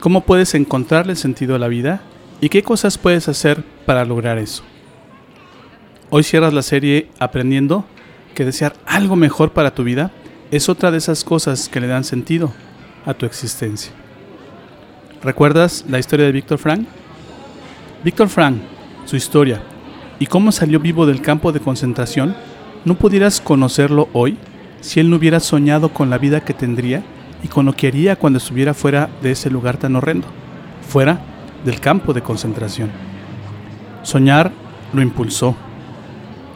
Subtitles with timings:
[0.00, 2.00] cómo puedes encontrarle sentido a la vida
[2.40, 4.62] y qué cosas puedes hacer para lograr eso.
[6.10, 7.84] Hoy cierras la serie aprendiendo
[8.34, 10.10] que desear algo mejor para tu vida
[10.50, 12.52] es otra de esas cosas que le dan sentido
[13.04, 13.92] a tu existencia.
[15.22, 16.86] ¿Recuerdas la historia de Víctor Frank?
[18.04, 18.58] Víctor Frank,
[19.04, 19.60] su historia
[20.20, 22.36] y cómo salió vivo del campo de concentración,
[22.84, 24.38] no pudieras conocerlo hoy
[24.80, 27.02] si él no hubiera soñado con la vida que tendría
[27.42, 30.26] y con lo que haría cuando estuviera fuera de ese lugar tan horrendo,
[30.88, 31.20] fuera
[31.64, 32.90] del campo de concentración.
[34.02, 34.52] Soñar
[34.92, 35.56] lo impulsó.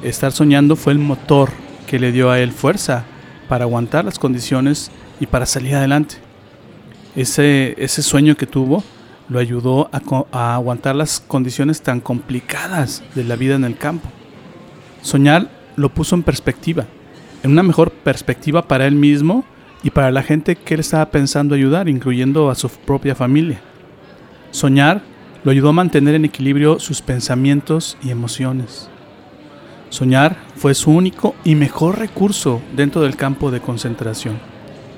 [0.02, 1.50] Estar soñando fue el motor
[1.86, 3.04] que le dio a él fuerza
[3.48, 4.90] para aguantar las condiciones
[5.20, 6.16] y para salir adelante.
[7.14, 8.82] Ese, ese sueño que tuvo
[9.28, 10.00] lo ayudó a,
[10.32, 14.08] a aguantar las condiciones tan complicadas de la vida en el campo.
[15.02, 16.86] Soñar lo puso en perspectiva
[17.42, 19.44] en una mejor perspectiva para él mismo
[19.82, 23.60] y para la gente que él estaba pensando ayudar, incluyendo a su propia familia.
[24.50, 25.02] Soñar
[25.44, 28.88] lo ayudó a mantener en equilibrio sus pensamientos y emociones.
[29.88, 34.38] Soñar fue su único y mejor recurso dentro del campo de concentración.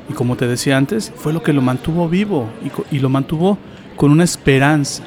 [0.08, 2.48] Y como te decía antes, fue lo que lo mantuvo vivo
[2.90, 3.58] y, lo mantuvo
[3.96, 5.02] con una esperanza.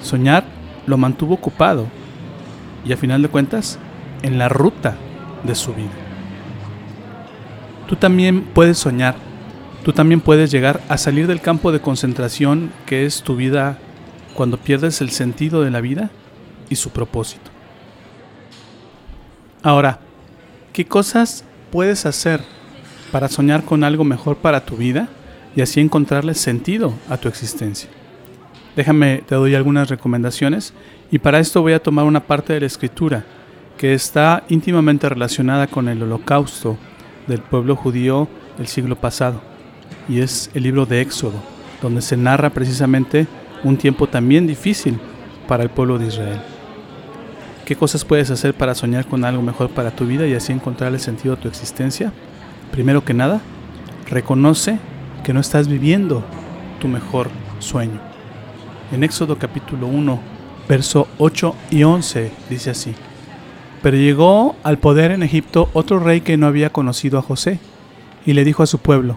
[0.00, 0.44] Soñar
[0.86, 1.86] lo mantuvo ocupado
[2.84, 3.78] y a final de cuentas
[4.22, 4.96] en la ruta
[5.42, 6.09] de su vida.
[7.90, 9.16] Tú también puedes soñar,
[9.84, 13.78] tú también puedes llegar a salir del campo de concentración que es tu vida
[14.34, 16.08] cuando pierdes el sentido de la vida
[16.68, 17.50] y su propósito.
[19.64, 19.98] Ahora,
[20.72, 22.44] ¿qué cosas puedes hacer
[23.10, 25.08] para soñar con algo mejor para tu vida
[25.56, 27.90] y así encontrarle sentido a tu existencia?
[28.76, 30.74] Déjame, te doy algunas recomendaciones
[31.10, 33.24] y para esto voy a tomar una parte de la escritura
[33.76, 36.78] que está íntimamente relacionada con el holocausto
[37.30, 39.40] del pueblo judío del siglo pasado.
[40.08, 41.40] Y es el libro de Éxodo,
[41.80, 43.26] donde se narra precisamente
[43.64, 44.98] un tiempo también difícil
[45.48, 46.40] para el pueblo de Israel.
[47.64, 50.98] ¿Qué cosas puedes hacer para soñar con algo mejor para tu vida y así encontrarle
[50.98, 52.12] sentido a tu existencia?
[52.72, 53.40] Primero que nada,
[54.08, 54.78] reconoce
[55.24, 56.24] que no estás viviendo
[56.80, 57.30] tu mejor
[57.60, 58.00] sueño.
[58.90, 60.20] En Éxodo capítulo 1,
[60.68, 62.94] verso 8 y 11 dice así.
[63.82, 67.58] Pero llegó al poder en Egipto otro rey que no había conocido a José,
[68.26, 69.16] y le dijo a su pueblo,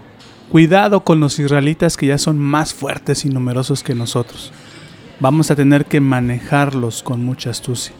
[0.49, 4.51] Cuidado con los israelitas que ya son más fuertes y numerosos que nosotros.
[5.19, 7.93] Vamos a tener que manejarlos con mucha astucia.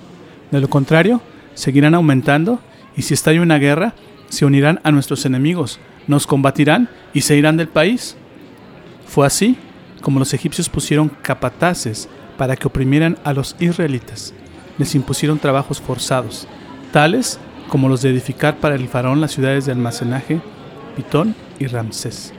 [0.52, 1.22] De lo contrario,
[1.56, 2.60] seguirán aumentando
[2.96, 3.96] y si estalla una guerra,
[4.30, 8.18] se unirán a nuestros enemigos, nos combatirán y se irán del país.
[9.08, 9.58] Fue así
[10.02, 12.08] como los egipcios pusieron capataces
[12.38, 14.34] para que oprimieran a los israelitas
[14.78, 16.48] les impusieron trabajos forzados,
[16.92, 17.40] tales
[17.70, 20.42] como los de edificar para el faraón las ciudades de almacenaje,
[20.96, 22.34] Pitón y Ramsés.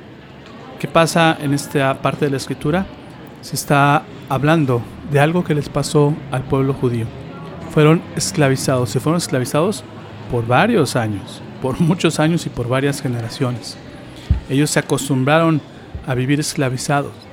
[0.78, 2.86] ¿Qué pasa en esta parte de la escritura?
[3.40, 7.06] Se está hablando de algo que les pasó al pueblo judío.
[7.70, 9.82] Fueron esclavizados, se fueron esclavizados
[10.30, 13.76] por varios años, por muchos años y por varias generaciones.
[14.48, 15.60] Ellos se acostumbraron
[16.06, 17.23] a vivir esclavizados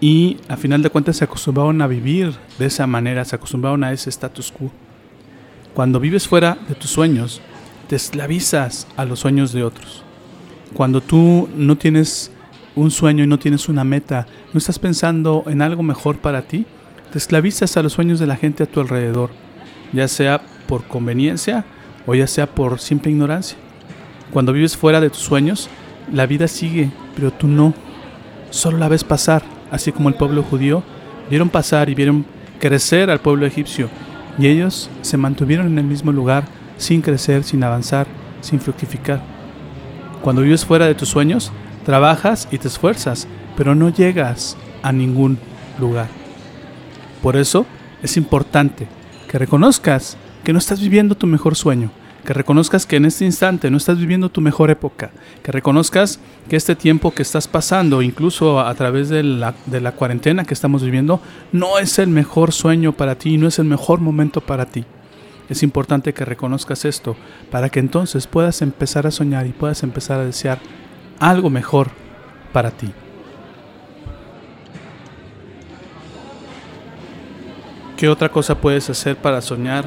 [0.00, 3.92] y a final de cuentas se acostumbraron a vivir de esa manera, se acostumbraron a
[3.92, 4.70] ese status quo.
[5.74, 7.40] Cuando vives fuera de tus sueños,
[7.88, 10.04] te esclavizas a los sueños de otros.
[10.74, 12.30] Cuando tú no tienes
[12.76, 16.66] un sueño y no tienes una meta, no estás pensando en algo mejor para ti,
[17.10, 19.30] te esclavizas a los sueños de la gente a tu alrededor,
[19.92, 21.64] ya sea por conveniencia
[22.06, 23.58] o ya sea por simple ignorancia.
[24.30, 25.68] Cuando vives fuera de tus sueños,
[26.12, 27.74] la vida sigue, pero tú no.
[28.50, 30.82] Solo la ves pasar así como el pueblo judío,
[31.30, 32.24] vieron pasar y vieron
[32.58, 33.88] crecer al pueblo egipcio,
[34.38, 36.44] y ellos se mantuvieron en el mismo lugar,
[36.76, 38.06] sin crecer, sin avanzar,
[38.40, 39.20] sin fructificar.
[40.22, 41.52] Cuando vives fuera de tus sueños,
[41.84, 43.26] trabajas y te esfuerzas,
[43.56, 45.38] pero no llegas a ningún
[45.78, 46.08] lugar.
[47.22, 47.66] Por eso
[48.02, 48.86] es importante
[49.28, 51.90] que reconozcas que no estás viviendo tu mejor sueño,
[52.28, 56.56] que reconozcas que en este instante no estás viviendo tu mejor época, que reconozcas que
[56.56, 60.82] este tiempo que estás pasando, incluso a, través de la, de la cuarentena que estamos
[60.82, 61.22] viviendo,
[61.52, 64.84] no es el mejor sueño para ti, no es el mejor momento para ti.
[65.48, 67.16] Es importante que reconozcas esto
[67.50, 70.58] para que entonces puedas empezar a soñar y puedas empezar a desear
[71.20, 71.88] algo mejor
[72.52, 72.92] para ti.
[77.96, 79.86] ¿Qué otra cosa puedes hacer para soñar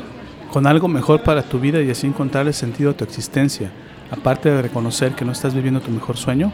[0.52, 3.72] con algo mejor para tu vida y así encontrarle sentido a tu existencia?
[4.12, 6.52] Aparte de reconocer que no estás viviendo tu mejor sueño,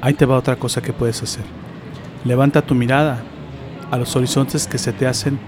[0.00, 1.44] ahí te va otra cosa que puedes hacer.
[2.24, 3.22] Levanta tu mirada
[3.90, 5.38] a los horizontes que se te hacen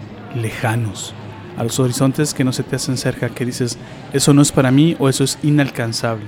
[0.40, 1.12] lejanos,
[1.58, 3.76] a los horizontes que no se te hacen cerca, que dices,
[4.12, 6.26] eso no es para mí o eso es inalcanzable.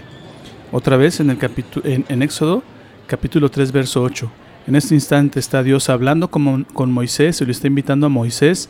[0.73, 1.39] Otra vez en, el
[1.85, 2.65] en, Éxodo,
[3.06, 4.31] capítulo 3, verso 8.
[4.67, 8.69] En este instante está Dios hablando con, con Moisés y le está invitando a Moisés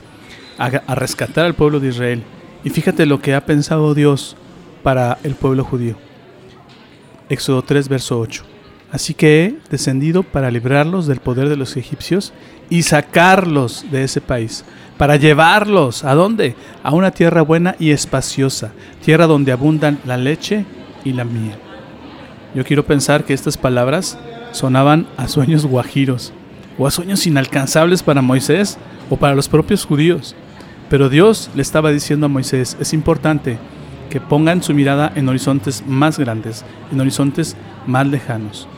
[0.58, 2.22] a rescatar al pueblo de Israel.
[2.64, 4.37] Y fíjate lo que ha pensado Dios
[4.82, 5.96] para el pueblo judío.
[7.28, 8.44] Éxodo 3, verso 8.
[8.90, 12.32] Así que he descendido para librarlos del poder de los egipcios
[12.70, 14.64] y sacarlos de ese país,
[14.96, 16.55] para llevarlos a dónde?
[16.82, 18.72] A una tierra buena y espaciosa,
[19.05, 20.64] tierra donde abundan la leche
[21.05, 21.58] y la miel.
[22.55, 24.17] Yo quiero pensar que estas palabras
[24.52, 26.32] sonaban a sueños guajiros
[26.78, 28.78] o a sueños inalcanzables para Moisés
[29.10, 30.37] o para los propios judíos.
[30.88, 33.58] Pero Dios le estaba diciendo a Moisés, es importante
[34.10, 38.69] que pongan su mirada en horizontes más grandes, en horizontes más lejanos.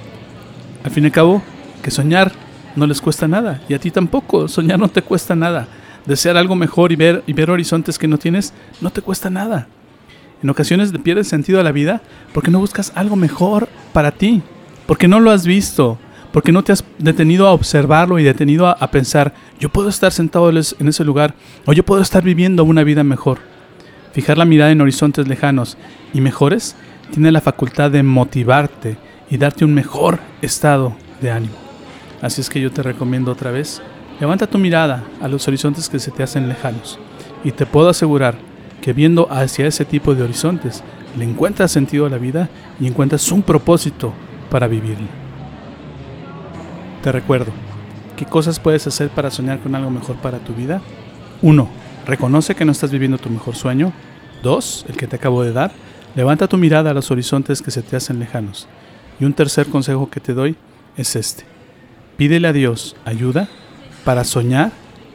[0.85, 1.43] Al fin y al cabo,
[1.83, 2.33] que soñar
[2.77, 5.67] no les cuesta nada, y a ti tampoco, soñar no te cuesta nada.
[6.07, 9.67] Desear algo mejor y ver, y ver horizontes que no tienes no te cuesta nada.
[10.43, 14.43] En ocasiones le pierdes sentido a la vida porque no buscas algo mejor para ti,
[14.87, 15.99] porque no lo has visto,
[16.37, 20.51] porque no te has detenido a observarlo y detenido a, pensar, yo puedo estar sentado
[20.51, 21.35] en ese lugar
[21.65, 23.39] o yo puedo estar viviendo una vida mejor.
[24.13, 25.79] Fijar la mirada en horizontes lejanos
[26.13, 26.77] y mejores
[27.11, 28.99] tiene la facultad de motivarte
[29.31, 31.55] y darte un mejor estado de ánimo.
[32.21, 33.81] Así es que yo te recomiendo otra vez,
[34.21, 36.99] levanta tu mirada a los horizontes que se te hacen lejanos
[37.45, 38.35] y te puedo asegurar
[38.83, 40.85] que viendo hacia ese tipo de horizontes
[41.17, 44.13] le encuentras sentido a la vida y encuentras un propósito
[44.51, 45.26] para vivirla.
[47.07, 47.53] Te recuerdo,
[48.17, 50.83] ¿qué cosas puedes hacer para soñar con algo mejor para tu vida?
[51.41, 51.69] 1.
[52.05, 53.93] Reconoce que no estás viviendo tu mejor sueño.
[54.43, 54.87] 2.
[54.89, 55.71] El que te acabo de dar.
[56.17, 58.67] Levanta tu mirada a los horizontes que se te hacen lejanos.
[59.21, 60.57] Y un tercer consejo que te doy
[60.97, 61.45] es este.
[62.17, 63.49] Pídele a Dios ayuda
[64.05, 64.73] para soñar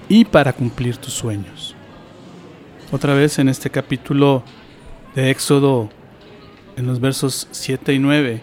[0.07, 1.75] y para cumplir tus sueños.
[2.93, 4.43] Otra vez en este capítulo
[5.13, 5.89] de Éxodo,
[6.77, 8.41] en los versos 7 y 9,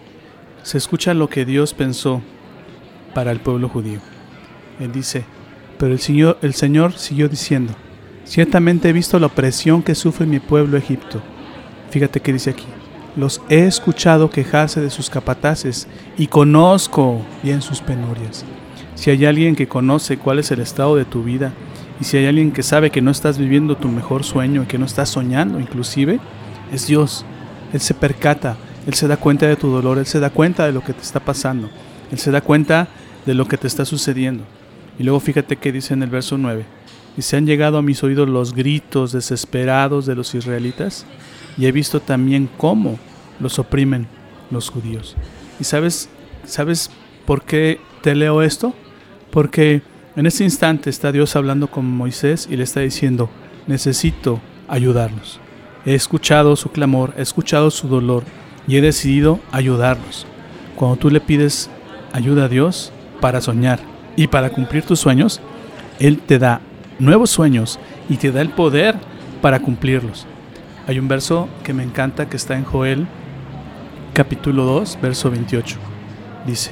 [0.61, 2.21] se escucha lo que Dios pensó
[3.19, 3.99] para el pueblo judío.
[4.79, 5.25] Él dice,
[5.77, 7.73] pero el Señor, el Señor siguió diciendo,
[8.23, 11.21] ciertamente he visto la opresión que sufre mi pueblo Egipto.
[11.89, 12.63] Fíjate que dice aquí,
[13.17, 18.45] los he escuchado quejarse de sus capataces y conozco bien sus penurias.
[18.95, 21.51] Si hay alguien que conoce cuál es el estado de tu vida
[21.99, 24.77] y si hay alguien que sabe que no estás viviendo tu mejor sueño y que
[24.77, 26.21] no estás soñando inclusive,
[26.71, 27.25] es Dios.
[27.73, 28.55] Él se percata,
[28.87, 31.01] Él se da cuenta de tu dolor, Él se da cuenta de lo que te
[31.01, 31.69] está pasando.
[32.11, 32.87] Él se da cuenta
[33.25, 34.43] de lo que te está sucediendo.
[34.97, 36.65] Y luego fíjate que dice en el verso 9,
[37.17, 41.05] y se han llegado a mis oídos los gritos desesperados de los israelitas,
[41.57, 42.99] y he visto también cómo
[43.39, 44.07] los oprimen
[44.51, 45.15] los judíos.
[45.59, 46.09] ¿Y sabes,
[46.45, 46.89] sabes
[47.25, 48.73] por qué te leo esto?
[49.31, 49.81] Porque
[50.15, 53.29] en este instante está Dios hablando con Moisés y le está diciendo,
[53.67, 55.39] necesito ayudarlos.
[55.85, 58.23] He escuchado su clamor, he escuchado su dolor
[58.67, 60.25] y he decidido ayudarlos.
[60.75, 61.69] Cuando tú le pides
[62.11, 63.79] ayuda a Dios para soñar
[64.15, 65.41] y para cumplir tus sueños,
[65.99, 66.61] Él te da
[66.99, 68.95] nuevos sueños y te da el poder
[69.41, 70.27] para cumplirlos.
[70.87, 73.07] Hay un verso que me encanta que está en Joel
[74.13, 75.77] capítulo 2, verso 28.
[76.45, 76.71] Dice,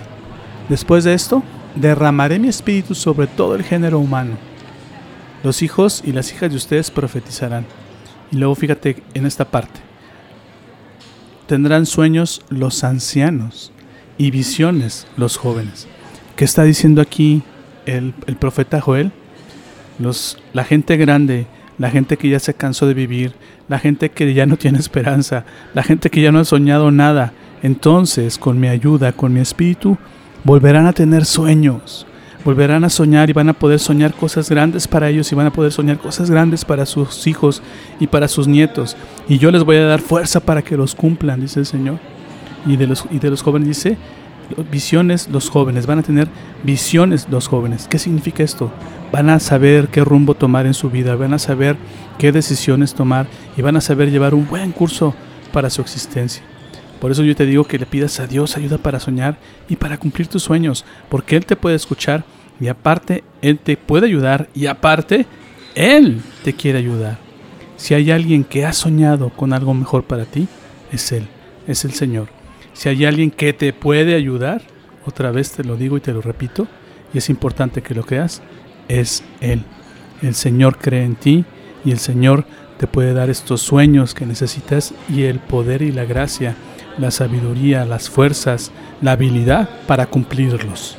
[0.69, 1.43] después de esto,
[1.75, 4.37] derramaré mi espíritu sobre todo el género humano.
[5.43, 7.65] Los hijos y las hijas de ustedes profetizarán.
[8.31, 9.79] Y luego fíjate en esta parte.
[11.45, 13.71] Tendrán sueños los ancianos
[14.17, 15.87] y visiones los jóvenes.
[16.37, 17.41] ¿Qué está diciendo aquí
[17.87, 19.11] el, profeta Joel?
[20.53, 21.47] La gente grande,
[21.79, 23.33] la gente que ya se cansó de vivir,
[23.67, 27.33] la gente que ya no tiene esperanza, la gente que ya no ha soñado nada,
[27.63, 29.97] entonces con mi ayuda, con mi espíritu,
[30.43, 32.05] volverán a tener sueños,
[32.45, 35.53] volverán a soñar y van a poder soñar cosas grandes para ellos y van a
[35.53, 37.63] poder soñar cosas grandes para sus hijos
[37.99, 38.95] y para sus nietos.
[39.27, 41.97] Y yo les voy a dar fuerza para que los cumplan, dice el Señor
[42.67, 43.97] y de los, y de los jóvenes dice,
[44.71, 46.27] visiones los jóvenes, van a tener
[46.63, 47.87] visiones los jóvenes.
[47.87, 48.71] ¿Qué significa esto?
[49.11, 51.77] Van a saber qué rumbo tomar en su vida, van a saber
[52.17, 55.13] qué decisiones tomar y van a saber llevar un buen curso
[55.51, 56.43] para su existencia.
[56.99, 59.37] Por eso yo te digo que le pidas a Dios ayuda para soñar
[59.69, 62.23] y para cumplir tus sueños, porque Él te puede escuchar
[62.59, 65.27] y aparte Él te puede ayudar y aparte
[65.75, 67.19] Él te quiere ayudar.
[67.77, 70.47] Si hay alguien que ha soñado con algo mejor para ti,
[70.91, 71.27] es Él,
[71.67, 72.36] es el Señor.
[72.77, 74.61] Si hay alguien que te puede ayudar,
[75.03, 76.67] otra vez te lo digo y te lo repito,
[77.11, 78.43] y es importante que lo creas,
[78.87, 79.63] es Él.
[80.21, 81.43] El Señor cree en ti
[81.83, 82.45] y el Señor
[82.77, 86.55] te puede dar estos sueños que necesitas y el poder y la gracia,
[86.99, 90.97] la sabiduría, las fuerzas, la habilidad para cumplirlos.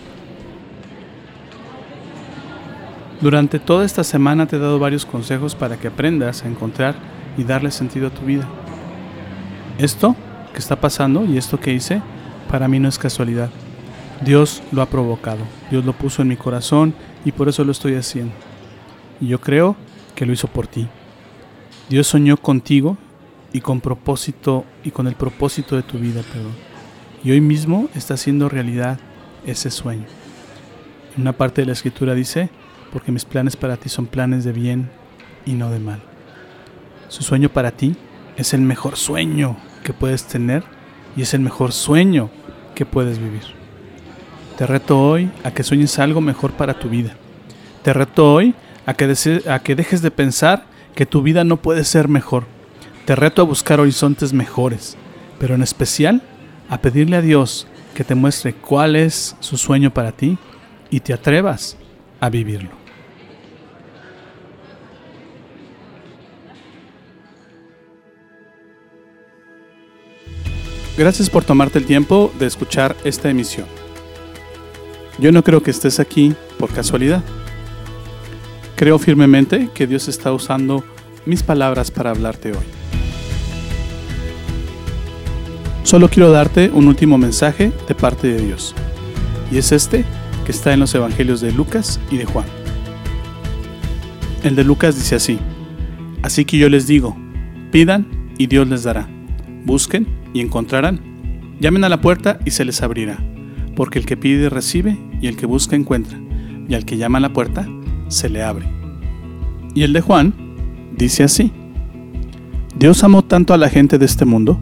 [3.20, 6.96] Durante toda esta semana te he dado varios consejos para que aprendas a encontrar
[7.36, 8.48] y darle sentido a tu vida.
[9.78, 10.16] Esto
[10.58, 12.02] está pasando y esto que hice,
[12.48, 13.50] para mí no es casualidad.
[14.24, 17.94] Dios lo ha provocado, Dios lo puso en mi corazón y por eso lo estoy
[17.94, 18.34] haciendo.
[19.20, 19.76] Y yo creo
[20.14, 20.88] que lo hizo por ti.
[21.88, 22.96] Dios soñó contigo
[23.52, 26.54] y con propósito y con el propósito de tu vida, perdón.
[27.24, 28.98] Y hoy mismo está haciendo realidad
[29.46, 30.06] ese sueño.
[31.16, 32.50] En una parte de la escritura dice,
[32.92, 34.90] porque mis planes para ti son planes de bien
[35.46, 36.00] y no de mal.
[37.08, 37.96] Su sueño para ti
[38.36, 39.56] es el mejor sueño
[39.88, 40.64] que puedes tener
[41.16, 42.28] y es el mejor sueño
[42.74, 43.40] que puedes vivir.
[44.58, 47.16] Te reto hoy a que sueñes algo mejor para tu vida.
[47.82, 48.54] Te reto hoy
[48.84, 52.44] a que, a que dejes de pensar que tu vida no puede ser mejor.
[53.06, 54.98] Te reto a buscar horizontes mejores,
[55.38, 56.20] pero en especial
[56.68, 60.36] a pedirle a Dios que te muestre cuál es su sueño para ti
[60.90, 61.78] y te atrevas
[62.20, 62.77] a vivirlo.
[70.98, 73.66] Gracias por tomarte el tiempo de escuchar esta emisión.
[75.20, 77.22] Yo no creo que estés aquí por casualidad.
[78.74, 80.82] Creo firmemente que Dios está usando
[81.24, 82.64] mis palabras para hablarte hoy.
[85.84, 88.74] Solo quiero darte un último mensaje de parte de Dios.
[89.52, 90.04] Y es este
[90.44, 92.46] que está en los Evangelios de Lucas y de Juan.
[94.42, 95.38] El de Lucas dice así,
[96.22, 97.16] Así que yo les digo,
[97.70, 99.08] pidan y Dios les dará,
[99.64, 101.00] busquen y encontrarán.
[101.60, 103.18] Llamen a la puerta y se les abrirá,
[103.74, 106.18] porque el que pide recibe y el que busca encuentra,
[106.68, 107.68] y al que llama a la puerta
[108.08, 108.66] se le abre.
[109.74, 110.34] Y el de Juan
[110.96, 111.52] dice así,
[112.78, 114.60] Dios amó tanto a la gente de este mundo,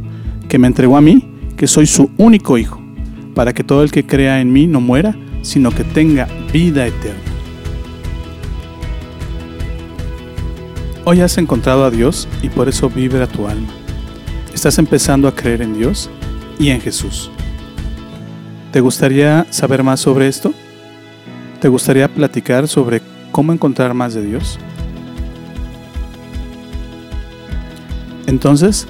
[0.48, 2.80] que me entregó a mí, que soy su único hijo,
[3.34, 7.20] para que todo el que crea en mí no muera, sino que tenga vida eterna.
[11.04, 13.68] Hoy has encontrado a Dios y por eso vibra tu alma.
[14.56, 16.08] Estás empezando a creer en Dios
[16.58, 17.30] y en Jesús.
[18.72, 20.54] ¿Te gustaría saber más sobre esto?
[21.60, 24.58] ¿Te gustaría platicar sobre cómo encontrar más de Dios?
[28.26, 28.88] Entonces,